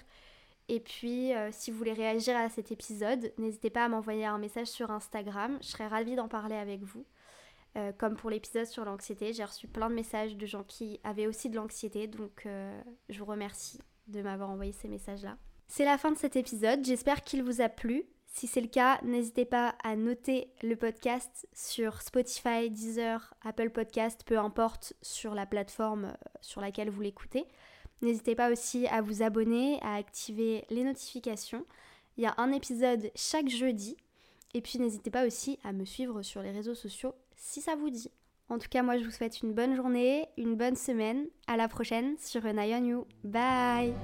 Et 0.68 0.80
puis, 0.80 1.34
euh, 1.34 1.50
si 1.50 1.70
vous 1.70 1.78
voulez 1.78 1.92
réagir 1.92 2.36
à 2.36 2.48
cet 2.48 2.70
épisode, 2.70 3.32
n'hésitez 3.36 3.70
pas 3.70 3.84
à 3.84 3.88
m'envoyer 3.88 4.26
un 4.26 4.38
message 4.38 4.68
sur 4.68 4.90
Instagram. 4.90 5.58
Je 5.60 5.68
serais 5.68 5.88
ravie 5.88 6.14
d'en 6.14 6.28
parler 6.28 6.54
avec 6.54 6.82
vous. 6.82 7.04
Euh, 7.76 7.92
comme 7.92 8.14
pour 8.14 8.30
l'épisode 8.30 8.66
sur 8.66 8.84
l'anxiété, 8.84 9.32
j'ai 9.32 9.44
reçu 9.44 9.66
plein 9.66 9.90
de 9.90 9.94
messages 9.94 10.36
de 10.36 10.46
gens 10.46 10.62
qui 10.62 11.00
avaient 11.02 11.26
aussi 11.26 11.50
de 11.50 11.56
l'anxiété. 11.56 12.06
Donc, 12.06 12.46
je 13.08 13.18
vous 13.18 13.24
remercie 13.24 13.80
de 14.06 14.22
m'avoir 14.22 14.50
envoyé 14.50 14.72
ces 14.72 14.86
messages-là. 14.86 15.36
C'est 15.68 15.84
la 15.84 15.98
fin 15.98 16.12
de 16.12 16.18
cet 16.18 16.36
épisode, 16.36 16.84
j'espère 16.84 17.22
qu'il 17.22 17.42
vous 17.42 17.60
a 17.60 17.68
plu. 17.68 18.04
Si 18.26 18.46
c'est 18.48 18.60
le 18.60 18.68
cas, 18.68 18.98
n'hésitez 19.04 19.44
pas 19.44 19.76
à 19.84 19.94
noter 19.94 20.48
le 20.62 20.74
podcast 20.74 21.46
sur 21.52 22.02
Spotify, 22.02 22.68
Deezer, 22.68 23.32
Apple 23.42 23.70
Podcast, 23.70 24.22
peu 24.26 24.38
importe 24.38 24.92
sur 25.02 25.34
la 25.34 25.46
plateforme 25.46 26.06
euh, 26.06 26.28
sur 26.40 26.60
laquelle 26.60 26.90
vous 26.90 27.00
l'écoutez. 27.00 27.44
N'hésitez 28.02 28.34
pas 28.34 28.50
aussi 28.50 28.88
à 28.88 29.02
vous 29.02 29.22
abonner, 29.22 29.78
à 29.82 29.94
activer 29.94 30.64
les 30.68 30.82
notifications. 30.82 31.64
Il 32.16 32.24
y 32.24 32.26
a 32.26 32.34
un 32.38 32.50
épisode 32.50 33.10
chaque 33.14 33.48
jeudi. 33.48 33.96
Et 34.52 34.60
puis 34.60 34.78
n'hésitez 34.78 35.10
pas 35.10 35.26
aussi 35.26 35.58
à 35.64 35.72
me 35.72 35.84
suivre 35.84 36.22
sur 36.22 36.42
les 36.42 36.50
réseaux 36.50 36.74
sociaux 36.74 37.14
si 37.36 37.60
ça 37.60 37.76
vous 37.76 37.90
dit. 37.90 38.10
En 38.48 38.58
tout 38.58 38.68
cas, 38.68 38.82
moi 38.82 38.98
je 38.98 39.04
vous 39.04 39.10
souhaite 39.10 39.42
une 39.42 39.52
bonne 39.52 39.74
journée, 39.74 40.28
une 40.36 40.56
bonne 40.56 40.76
semaine. 40.76 41.26
À 41.46 41.56
la 41.56 41.68
prochaine 41.68 42.16
sur 42.18 42.44
An 42.44 42.84
You. 42.84 43.06
Bye 43.22 43.94